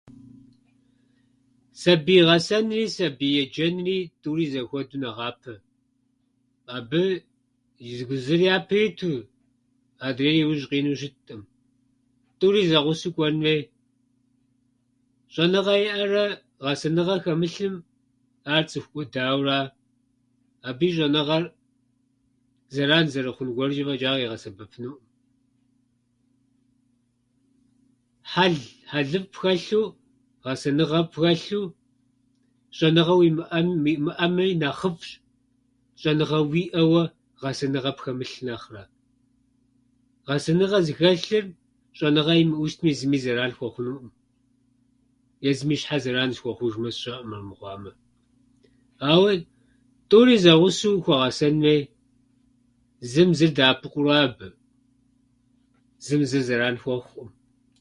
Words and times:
Сабий 1.81 2.21
гъэсэнри 2.27 2.83
сабий 2.97 3.35
еджэнри 3.43 3.97
тӏури 4.21 4.45
зэхуэдэу 4.53 5.01
нэхъапэ. 5.01 5.53
Абы 6.75 7.03
и 7.89 7.91
зы- 7.97 8.21
зыр 8.25 8.41
япэ 8.55 8.77
иту, 8.87 9.13
адрейр 10.07 10.35
иужь 10.43 10.65
къинэу 10.69 10.99
щыткъым. 11.01 11.41
Тӏури 12.39 12.61
зэгъусэу 12.69 13.13
кӏуэн 13.15 13.35
хуей. 13.41 13.61
Щӏэныгъэ 15.33 15.75
иӏэрэ 15.89 16.25
гъэсэныгъэ 16.63 17.15
хэмылъым, 17.23 17.75
ар 18.53 18.63
цӏыху 18.69 18.89
кӏуэдауэра. 18.93 19.59
Абы 20.67 20.85
и 20.87 20.91
щӏэныгъэр 20.95 21.45
зэран 22.73 23.05
зэрыхъун 23.13 23.49
гуэркӏэ 23.55 23.83
фӏэкӏа 23.87 24.11
къигъэсэбэпынукъым. 24.17 25.07
хьэл- 28.33 28.71
Хьэлыфӏ 28.91 29.35
хэлъу, 29.41 29.85
гъэсэныгъэфӏ 30.43 31.15
хэлъу, 31.21 31.65
щӏэныгъэ 32.77 33.15
уимыӏэну- 33.21 33.79
уимыӏэми 33.85 34.45
нэхъыфӏщ 34.61 35.09
щӏэныгъэ 36.01 36.39
уиӏэуэ 36.51 37.03
гъэсэныгъэ 37.41 37.91
пхэмылъ 37.97 38.33
нэхърэ. 38.47 38.83
Гъэсэныгъэ 40.27 40.79
зыхэлъыр 40.85 41.45
щӏэныгъэ 41.97 42.33
имыӏу 42.41 42.67
щытми, 42.71 42.91
зыми 42.99 43.17
зэран 43.23 43.51
хуэхъунуӏым, 43.57 44.07
езым 45.49 45.69
и 45.73 45.77
щхьэ 45.79 45.97
зэран 46.03 46.29
зыхуэхъужурэ, 46.35 46.91
сщӏэӏым 46.95 47.31
армыхъуамэ. 47.37 47.91
Ауэ 49.11 49.31
тӏури 50.09 50.35
зэгъусэу 50.43 51.01
хуэгъэсэн 51.03 51.55
хуей. 51.61 51.81
Зым 53.11 53.29
зыр 53.37 53.51
дэӏэпыкъура 53.57 54.15
абы, 54.25 54.47
зым 56.05 56.21
зыр 56.29 56.43
зэран 56.47 56.77
хуэхъуӏым. 56.83 57.29